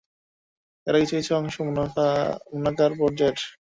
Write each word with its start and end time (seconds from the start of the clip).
এর 0.87 0.95
কিছু 1.01 1.13
কিছু 1.17 1.31
অংশ 1.39 1.55
মুনকার 2.53 2.91
পর্যায়ের। 2.99 3.39